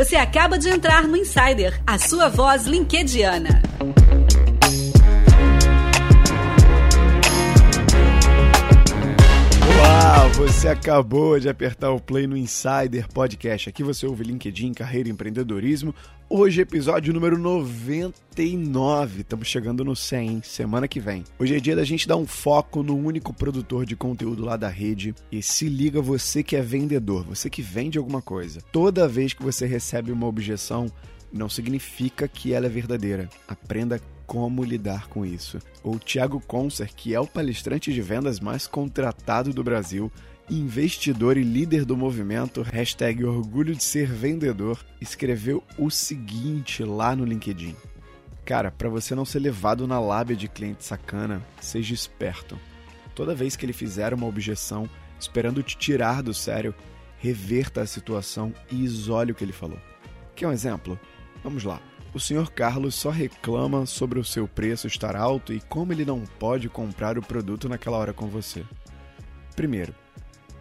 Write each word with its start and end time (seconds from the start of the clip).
Você 0.00 0.16
acaba 0.16 0.58
de 0.58 0.66
entrar 0.70 1.06
no 1.06 1.14
Insider, 1.14 1.78
a 1.86 1.98
sua 1.98 2.30
voz 2.30 2.64
linkediana. 2.64 3.60
Olá, 9.90 10.28
você 10.28 10.68
acabou 10.68 11.40
de 11.40 11.48
apertar 11.48 11.90
o 11.90 11.98
play 11.98 12.24
no 12.24 12.36
Insider 12.36 13.08
Podcast. 13.12 13.68
Aqui 13.68 13.82
você 13.82 14.06
ouve 14.06 14.22
LinkedIn, 14.22 14.72
carreira 14.72 15.08
e 15.08 15.12
empreendedorismo. 15.12 15.92
Hoje, 16.28 16.60
episódio 16.60 17.12
número 17.12 17.36
99. 17.36 19.22
Estamos 19.22 19.48
chegando 19.48 19.84
no 19.84 19.96
100, 19.96 20.28
hein? 20.28 20.40
semana 20.44 20.86
que 20.86 21.00
vem. 21.00 21.24
Hoje 21.40 21.56
é 21.56 21.60
dia 21.60 21.74
da 21.74 21.82
gente 21.82 22.06
dar 22.06 22.16
um 22.16 22.24
foco 22.24 22.84
no 22.84 22.96
único 22.96 23.34
produtor 23.34 23.84
de 23.84 23.96
conteúdo 23.96 24.44
lá 24.44 24.56
da 24.56 24.68
rede. 24.68 25.12
E 25.30 25.42
se 25.42 25.68
liga 25.68 26.00
você 26.00 26.44
que 26.44 26.54
é 26.54 26.62
vendedor, 26.62 27.24
você 27.24 27.50
que 27.50 27.60
vende 27.60 27.98
alguma 27.98 28.22
coisa. 28.22 28.60
Toda 28.70 29.08
vez 29.08 29.32
que 29.32 29.42
você 29.42 29.66
recebe 29.66 30.12
uma 30.12 30.28
objeção, 30.28 30.86
não 31.32 31.48
significa 31.48 32.28
que 32.28 32.52
ela 32.52 32.66
é 32.66 32.70
verdadeira. 32.70 33.28
Aprenda 33.48 34.00
como 34.30 34.62
lidar 34.62 35.08
com 35.08 35.26
isso. 35.26 35.58
O 35.82 35.98
Thiago 35.98 36.38
Concer, 36.38 36.94
que 36.94 37.12
é 37.12 37.18
o 37.18 37.26
palestrante 37.26 37.92
de 37.92 38.00
vendas 38.00 38.38
mais 38.38 38.64
contratado 38.64 39.52
do 39.52 39.64
Brasil, 39.64 40.08
investidor 40.48 41.36
e 41.36 41.42
líder 41.42 41.84
do 41.84 41.96
movimento 41.96 42.62
hashtag 42.62 43.24
Orgulho 43.24 43.74
de 43.74 43.82
Ser 43.82 44.06
Vendedor, 44.06 44.78
escreveu 45.00 45.64
o 45.76 45.90
seguinte 45.90 46.84
lá 46.84 47.16
no 47.16 47.24
LinkedIn. 47.24 47.74
Cara, 48.44 48.70
para 48.70 48.88
você 48.88 49.16
não 49.16 49.24
ser 49.24 49.40
levado 49.40 49.84
na 49.84 49.98
lábia 49.98 50.36
de 50.36 50.46
cliente 50.46 50.84
sacana, 50.84 51.44
seja 51.60 51.92
esperto. 51.92 52.56
Toda 53.16 53.34
vez 53.34 53.56
que 53.56 53.66
ele 53.66 53.72
fizer 53.72 54.14
uma 54.14 54.28
objeção, 54.28 54.88
esperando 55.18 55.60
te 55.60 55.76
tirar 55.76 56.22
do 56.22 56.32
sério, 56.32 56.72
reverta 57.18 57.80
a 57.80 57.86
situação 57.86 58.54
e 58.70 58.84
isole 58.84 59.32
o 59.32 59.34
que 59.34 59.42
ele 59.42 59.52
falou. 59.52 59.78
Quer 60.36 60.46
um 60.46 60.52
exemplo? 60.52 60.96
Vamos 61.42 61.64
lá. 61.64 61.89
O 62.12 62.18
Sr. 62.18 62.50
Carlos 62.50 62.96
só 62.96 63.10
reclama 63.10 63.86
sobre 63.86 64.18
o 64.18 64.24
seu 64.24 64.48
preço 64.48 64.88
estar 64.88 65.14
alto 65.14 65.52
e 65.52 65.60
como 65.60 65.92
ele 65.92 66.04
não 66.04 66.24
pode 66.40 66.68
comprar 66.68 67.16
o 67.16 67.22
produto 67.22 67.68
naquela 67.68 67.98
hora 67.98 68.12
com 68.12 68.26
você. 68.26 68.64
Primeiro, 69.54 69.94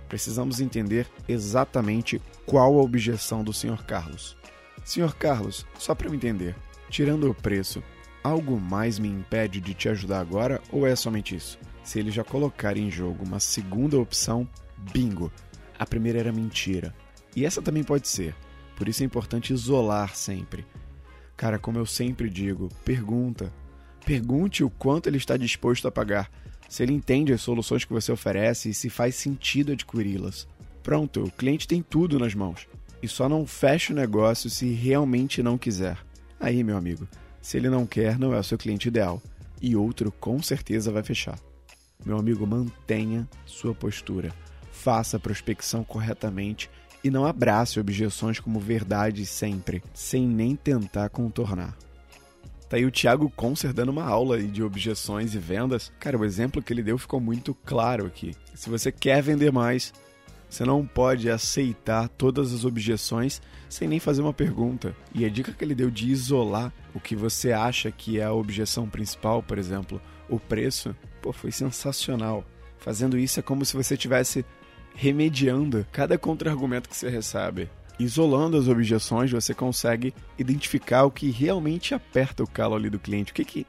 precisamos 0.07 0.61
entender 0.61 1.07
exatamente 1.27 2.21
qual 2.45 2.77
a 2.77 2.81
objeção 2.81 3.43
do 3.43 3.51
Sr. 3.51 3.83
Carlos. 3.83 4.37
Sr. 4.85 5.15
Carlos, 5.15 5.65
só 5.79 5.95
para 5.95 6.07
eu 6.07 6.13
entender, 6.13 6.55
tirando 6.87 7.29
o 7.29 7.33
preço, 7.33 7.81
algo 8.23 8.59
mais 8.59 8.99
me 8.99 9.07
impede 9.07 9.59
de 9.59 9.73
te 9.73 9.89
ajudar 9.89 10.19
agora 10.19 10.61
ou 10.71 10.85
é 10.85 10.95
somente 10.95 11.35
isso? 11.35 11.57
Se 11.83 11.97
ele 11.97 12.11
já 12.11 12.23
colocar 12.23 12.77
em 12.77 12.91
jogo 12.91 13.23
uma 13.25 13.39
segunda 13.39 13.97
opção, 13.97 14.47
bingo! 14.93 15.31
A 15.79 15.85
primeira 15.85 16.19
era 16.19 16.31
mentira. 16.31 16.93
E 17.35 17.43
essa 17.43 17.61
também 17.61 17.83
pode 17.83 18.07
ser. 18.07 18.35
Por 18.75 18.87
isso 18.87 19.01
é 19.01 19.05
importante 19.05 19.53
isolar 19.53 20.15
sempre. 20.15 20.65
Cara, 21.39 21.57
como 21.57 21.77
eu 21.77 21.85
sempre 21.85 22.29
digo, 22.29 22.67
pergunta. 22.83 23.49
Pergunte 24.05 24.61
o 24.61 24.69
quanto 24.69 25.07
ele 25.07 25.15
está 25.15 25.37
disposto 25.37 25.87
a 25.87 25.91
pagar, 25.91 26.29
se 26.67 26.83
ele 26.83 26.91
entende 26.91 27.31
as 27.31 27.39
soluções 27.39 27.85
que 27.85 27.93
você 27.93 28.11
oferece 28.11 28.71
e 28.71 28.73
se 28.73 28.89
faz 28.89 29.15
sentido 29.15 29.71
adquiri-las. 29.71 30.45
Pronto, 30.83 31.23
o 31.23 31.31
cliente 31.31 31.65
tem 31.65 31.81
tudo 31.81 32.19
nas 32.19 32.35
mãos. 32.35 32.67
E 33.01 33.07
só 33.07 33.29
não 33.29 33.47
fecha 33.47 33.93
o 33.93 33.95
negócio 33.95 34.49
se 34.49 34.73
realmente 34.73 35.41
não 35.41 35.57
quiser. 35.57 35.97
Aí, 36.41 36.61
meu 36.61 36.75
amigo, 36.75 37.07
se 37.41 37.55
ele 37.55 37.69
não 37.69 37.87
quer, 37.87 38.19
não 38.19 38.33
é 38.33 38.39
o 38.39 38.43
seu 38.43 38.57
cliente 38.57 38.89
ideal. 38.89 39.23
E 39.61 39.77
outro 39.77 40.11
com 40.11 40.41
certeza 40.43 40.91
vai 40.91 41.03
fechar. 41.03 41.39
Meu 42.05 42.17
amigo, 42.17 42.45
mantenha 42.45 43.25
sua 43.45 43.73
postura. 43.73 44.35
Faça 44.73 45.15
a 45.15 45.21
prospecção 45.21 45.85
corretamente 45.85 46.69
e 47.03 47.09
não 47.09 47.25
abrace 47.25 47.79
objeções 47.79 48.39
como 48.39 48.59
verdades 48.59 49.29
sempre, 49.29 49.81
sem 49.93 50.27
nem 50.27 50.55
tentar 50.55 51.09
contornar. 51.09 51.77
Tá 52.69 52.77
aí 52.77 52.85
o 52.85 52.91
Thiago 52.91 53.31
Concer 53.35 53.73
dando 53.73 53.89
uma 53.89 54.03
aula 54.03 54.39
de 54.41 54.61
objeções 54.61 55.33
e 55.33 55.39
vendas. 55.39 55.91
Cara, 55.99 56.17
o 56.17 56.23
exemplo 56.23 56.61
que 56.61 56.71
ele 56.71 56.83
deu 56.83 56.99
ficou 56.99 57.19
muito 57.19 57.55
claro 57.65 58.05
aqui. 58.05 58.35
Se 58.53 58.69
você 58.69 58.91
quer 58.91 59.23
vender 59.23 59.51
mais, 59.51 59.91
você 60.47 60.63
não 60.63 60.85
pode 60.85 61.29
aceitar 61.29 62.07
todas 62.09 62.53
as 62.53 62.65
objeções 62.65 63.41
sem 63.67 63.87
nem 63.87 63.99
fazer 63.99 64.21
uma 64.21 64.33
pergunta. 64.33 64.95
E 65.15 65.25
a 65.25 65.29
dica 65.29 65.51
que 65.51 65.63
ele 65.63 65.73
deu 65.73 65.89
de 65.89 66.11
isolar 66.11 66.71
o 66.93 66.99
que 66.99 67.15
você 67.15 67.51
acha 67.51 67.91
que 67.91 68.19
é 68.19 68.23
a 68.23 68.33
objeção 68.33 68.87
principal, 68.87 69.41
por 69.41 69.57
exemplo, 69.57 70.01
o 70.27 70.39
preço, 70.39 70.95
pô, 71.21 71.33
foi 71.33 71.51
sensacional. 71.51 72.45
Fazendo 72.77 73.17
isso 73.17 73.39
é 73.39 73.43
como 73.43 73.65
se 73.65 73.75
você 73.75 73.97
tivesse 73.97 74.45
remediando 74.95 75.85
cada 75.91 76.17
contra-argumento 76.17 76.89
que 76.89 76.95
você 76.95 77.09
recebe. 77.09 77.69
Isolando 77.99 78.57
as 78.57 78.67
objeções, 78.67 79.31
você 79.31 79.53
consegue 79.53 80.13
identificar 80.37 81.03
o 81.03 81.11
que 81.11 81.29
realmente 81.29 81.93
aperta 81.93 82.43
o 82.43 82.49
calo 82.49 82.75
ali 82.75 82.89
do 82.89 82.99
cliente, 82.99 83.31
o 83.31 83.35
que, 83.35 83.43
que 83.43 83.67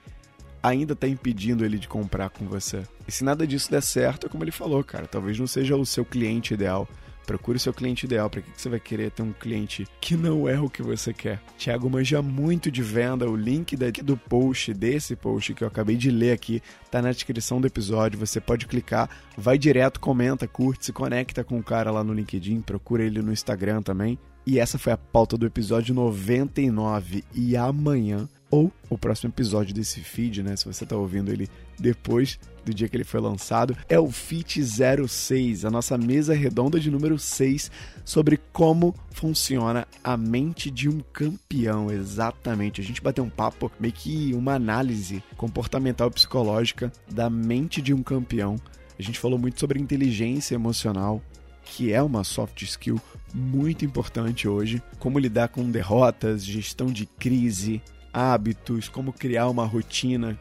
ainda 0.62 0.92
está 0.92 1.09
impedindo 1.09 1.64
ele 1.64 1.78
de 1.78 1.88
comprar 1.88 2.30
com 2.30 2.47
você. 2.47 2.82
E 3.09 3.12
se 3.12 3.25
nada 3.25 3.47
disso 3.47 3.70
der 3.70 3.82
certo, 3.82 4.26
é 4.26 4.30
como 4.30 4.44
ele 4.44 4.50
falou, 4.50 4.84
cara, 4.84 5.06
talvez 5.06 5.38
não 5.38 5.47
seja 5.47 5.76
o 5.76 5.86
seu 5.86 6.04
cliente 6.04 6.54
ideal, 6.54 6.88
Procure 7.30 7.58
o 7.58 7.60
seu 7.60 7.72
cliente 7.72 8.06
ideal. 8.06 8.28
Para 8.28 8.42
que, 8.42 8.50
que 8.50 8.60
você 8.60 8.68
vai 8.68 8.80
querer 8.80 9.12
ter 9.12 9.22
um 9.22 9.32
cliente 9.32 9.86
que 10.00 10.16
não 10.16 10.48
é 10.48 10.58
o 10.58 10.68
que 10.68 10.82
você 10.82 11.14
quer? 11.14 11.41
Tiago 11.56 11.88
manja 11.88 12.20
muito 12.20 12.72
de 12.72 12.82
venda. 12.82 13.30
O 13.30 13.36
link 13.36 13.76
do 13.76 14.16
post, 14.16 14.74
desse 14.74 15.14
post 15.14 15.54
que 15.54 15.62
eu 15.62 15.68
acabei 15.68 15.94
de 15.94 16.10
ler 16.10 16.32
aqui, 16.32 16.60
tá 16.91 17.00
na 17.00 17.12
descrição 17.12 17.60
do 17.60 17.68
episódio. 17.68 18.18
Você 18.18 18.41
pode 18.41 18.66
clicar, 18.66 19.08
vai 19.38 19.56
direto, 19.56 20.00
comenta, 20.00 20.48
curte, 20.48 20.86
se 20.86 20.92
conecta 20.92 21.44
com 21.44 21.56
o 21.56 21.62
cara 21.62 21.92
lá 21.92 22.02
no 22.02 22.12
LinkedIn, 22.12 22.62
procura 22.62 23.04
ele 23.04 23.22
no 23.22 23.32
Instagram 23.32 23.80
também. 23.80 24.18
E 24.44 24.58
essa 24.58 24.76
foi 24.76 24.92
a 24.92 24.98
pauta 24.98 25.38
do 25.38 25.47
episódio 25.47 25.94
99. 25.94 27.22
E 27.32 27.56
amanhã, 27.56 28.28
ou 28.50 28.72
o 28.88 28.98
próximo 28.98 29.30
episódio 29.30 29.72
desse 29.72 30.00
feed, 30.00 30.42
né? 30.42 30.56
Se 30.56 30.64
você 30.64 30.82
está 30.82 30.97
ouvindo 30.97 31.30
ele 31.30 31.48
depois 31.78 32.41
do 32.65 32.75
dia 32.75 32.88
que 32.88 32.97
ele 32.97 33.04
foi 33.04 33.21
lançado, 33.21 33.76
é 33.88 33.98
o 33.98 34.10
FIT 34.10 34.62
06, 34.62 35.65
a 35.65 35.71
nossa 35.71 35.97
mesa 35.97 36.34
redonda 36.34 36.78
de 36.78 36.91
número 36.91 37.19
6 37.19 37.71
sobre 38.04 38.38
como 38.53 38.94
funciona 39.12 39.87
a 40.03 40.16
mente 40.16 40.71
de 40.71 40.88
um 40.88 41.00
campeão, 41.12 41.91
exatamente. 41.91 42.81
A 42.81 42.84
gente 42.84 43.03
bateu 43.03 43.25
um 43.25 43.31
papo, 43.31 43.71
meio 43.78 43.93
que 43.93 44.32
uma 44.34 44.54
análise 44.54 45.22
comportamental 45.37 46.10
psicológica 46.10 46.93
da 47.10 47.31
mente 47.31 47.81
de 47.81 47.94
um 47.94 48.03
campeão. 48.03 48.56
A 48.98 49.03
gente 49.03 49.19
falou 49.19 49.38
muito 49.38 49.59
sobre 49.59 49.81
inteligência 49.81 50.54
emocional, 50.54 51.22
que 51.65 51.92
é 51.92 52.03
uma 52.03 52.25
soft 52.25 52.62
skill 52.62 53.00
muito 53.32 53.84
importante 53.84 54.48
hoje, 54.48 54.82
como 54.98 55.19
lidar 55.19 55.48
com 55.48 55.71
derrotas, 55.71 56.44
gestão 56.44 56.88
de 56.88 57.06
crise, 57.06 57.81
hábitos, 58.12 58.88
como 58.88 59.12
criar 59.12 59.48
uma 59.48 59.65
rotina 59.65 60.38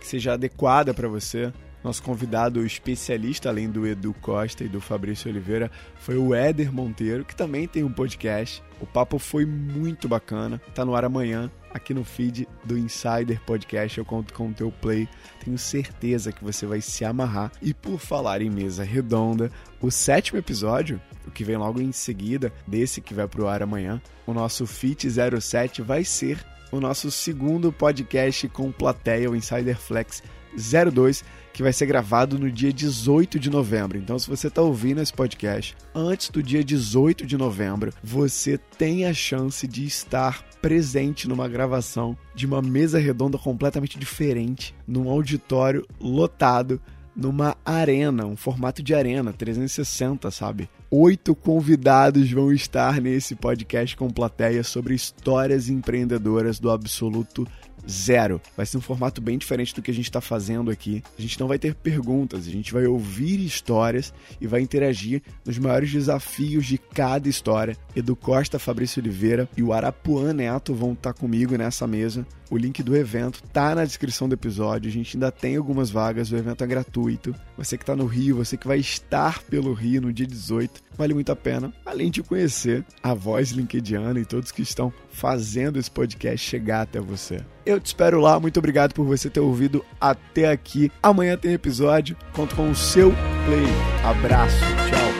que 0.00 0.06
seja 0.06 0.32
adequada 0.32 0.92
para 0.92 1.06
você. 1.06 1.52
Nosso 1.82 2.02
convidado 2.02 2.64
especialista, 2.66 3.48
além 3.48 3.70
do 3.70 3.86
Edu 3.86 4.14
Costa 4.20 4.64
e 4.64 4.68
do 4.68 4.80
Fabrício 4.80 5.30
Oliveira, 5.30 5.70
foi 5.94 6.16
o 6.16 6.34
Éder 6.34 6.72
Monteiro, 6.72 7.24
que 7.24 7.34
também 7.34 7.66
tem 7.66 7.82
um 7.82 7.92
podcast. 7.92 8.62
O 8.80 8.86
papo 8.86 9.18
foi 9.18 9.46
muito 9.46 10.06
bacana, 10.06 10.60
tá 10.74 10.84
no 10.84 10.94
ar 10.94 11.06
amanhã, 11.06 11.50
aqui 11.72 11.94
no 11.94 12.04
feed 12.04 12.46
do 12.64 12.76
Insider 12.76 13.40
Podcast. 13.46 13.96
Eu 13.96 14.04
conto 14.04 14.34
com 14.34 14.48
o 14.48 14.52
teu 14.52 14.70
play, 14.70 15.08
tenho 15.42 15.56
certeza 15.56 16.32
que 16.32 16.44
você 16.44 16.66
vai 16.66 16.82
se 16.82 17.02
amarrar. 17.02 17.50
E 17.62 17.72
por 17.72 17.98
falar 17.98 18.42
em 18.42 18.50
mesa 18.50 18.84
redonda, 18.84 19.50
o 19.80 19.90
sétimo 19.90 20.38
episódio, 20.38 21.00
o 21.26 21.30
que 21.30 21.44
vem 21.44 21.56
logo 21.56 21.80
em 21.80 21.92
seguida 21.92 22.52
desse 22.66 23.00
que 23.00 23.14
vai 23.14 23.26
pro 23.26 23.48
ar 23.48 23.62
amanhã, 23.62 24.02
o 24.26 24.34
nosso 24.34 24.66
Fit 24.66 25.08
07 25.08 25.80
vai 25.80 26.04
ser 26.04 26.44
o 26.70 26.80
nosso 26.80 27.10
segundo 27.10 27.72
podcast 27.72 28.48
com 28.48 28.70
plateia, 28.70 29.30
o 29.30 29.36
Insider 29.36 29.76
Flex 29.76 30.22
02, 30.56 31.24
que 31.52 31.62
vai 31.62 31.72
ser 31.72 31.86
gravado 31.86 32.38
no 32.38 32.50
dia 32.50 32.72
18 32.72 33.38
de 33.38 33.50
novembro. 33.50 33.98
Então, 33.98 34.18
se 34.18 34.28
você 34.28 34.48
está 34.48 34.62
ouvindo 34.62 35.00
esse 35.00 35.12
podcast 35.12 35.76
antes 35.94 36.30
do 36.30 36.42
dia 36.42 36.62
18 36.62 37.26
de 37.26 37.36
novembro, 37.36 37.92
você 38.02 38.58
tem 38.78 39.06
a 39.06 39.12
chance 39.12 39.66
de 39.66 39.84
estar 39.84 40.44
presente 40.62 41.28
numa 41.28 41.48
gravação 41.48 42.16
de 42.34 42.46
uma 42.46 42.60
mesa 42.60 42.98
redonda 42.98 43.38
completamente 43.38 43.98
diferente, 43.98 44.74
num 44.86 45.08
auditório 45.08 45.86
lotado 46.00 46.80
numa 47.20 47.56
arena, 47.64 48.24
um 48.24 48.36
formato 48.36 48.82
de 48.82 48.94
arena, 48.94 49.32
360, 49.32 50.30
sabe? 50.30 50.70
Oito 50.90 51.34
convidados 51.34 52.30
vão 52.32 52.50
estar 52.50 53.00
nesse 53.00 53.36
podcast 53.36 53.96
com 53.96 54.08
plateia 54.08 54.64
sobre 54.64 54.94
histórias 54.94 55.68
empreendedoras 55.68 56.58
do 56.58 56.70
absoluto 56.70 57.46
Zero. 57.88 58.40
Vai 58.56 58.66
ser 58.66 58.76
um 58.76 58.80
formato 58.80 59.20
bem 59.20 59.38
diferente 59.38 59.74
do 59.74 59.82
que 59.82 59.90
a 59.90 59.94
gente 59.94 60.06
está 60.06 60.20
fazendo 60.20 60.70
aqui. 60.70 61.02
A 61.18 61.22
gente 61.22 61.38
não 61.38 61.48
vai 61.48 61.58
ter 61.58 61.74
perguntas, 61.74 62.46
a 62.46 62.50
gente 62.50 62.72
vai 62.72 62.86
ouvir 62.86 63.44
histórias 63.44 64.12
e 64.40 64.46
vai 64.46 64.60
interagir 64.60 65.22
nos 65.44 65.58
maiores 65.58 65.90
desafios 65.92 66.66
de 66.66 66.78
cada 66.78 67.28
história. 67.28 67.76
Edu 67.94 68.16
Costa, 68.16 68.58
Fabrício 68.58 69.00
Oliveira 69.00 69.48
e 69.56 69.62
o 69.62 69.72
Arapuã 69.72 70.32
Neto 70.32 70.74
vão 70.74 70.92
estar 70.92 71.12
tá 71.12 71.18
comigo 71.18 71.56
nessa 71.56 71.86
mesa. 71.86 72.26
O 72.50 72.56
link 72.56 72.82
do 72.82 72.96
evento 72.96 73.40
tá 73.52 73.76
na 73.76 73.84
descrição 73.84 74.28
do 74.28 74.34
episódio. 74.34 74.88
A 74.88 74.92
gente 74.92 75.16
ainda 75.16 75.30
tem 75.30 75.56
algumas 75.56 75.88
vagas, 75.88 76.32
o 76.32 76.36
evento 76.36 76.64
é 76.64 76.66
gratuito. 76.66 77.32
Você 77.56 77.76
que 77.76 77.84
está 77.84 77.94
no 77.94 78.06
Rio, 78.06 78.36
você 78.36 78.56
que 78.56 78.66
vai 78.66 78.78
estar 78.78 79.40
pelo 79.44 79.72
Rio 79.72 80.02
no 80.02 80.12
dia 80.12 80.26
18, 80.26 80.82
vale 80.96 81.14
muito 81.14 81.30
a 81.30 81.36
pena. 81.36 81.72
Além 81.86 82.10
de 82.10 82.24
conhecer 82.24 82.84
a 83.02 83.14
voz 83.14 83.50
linkediana 83.50 84.18
e 84.18 84.24
todos 84.24 84.50
que 84.50 84.62
estão 84.62 84.92
fazendo 85.10 85.78
esse 85.78 85.90
podcast 85.90 86.44
chegar 86.44 86.82
até 86.82 86.98
você. 86.98 87.40
Eu 87.70 87.78
te 87.78 87.86
espero 87.86 88.20
lá. 88.20 88.40
Muito 88.40 88.58
obrigado 88.58 88.92
por 88.92 89.06
você 89.06 89.30
ter 89.30 89.38
ouvido 89.38 89.84
até 90.00 90.50
aqui. 90.50 90.90
Amanhã 91.00 91.36
tem 91.36 91.52
episódio. 91.52 92.16
Conto 92.32 92.56
com 92.56 92.68
o 92.68 92.74
seu 92.74 93.10
play. 93.46 93.66
Abraço. 94.04 94.58
Tchau. 94.58 95.19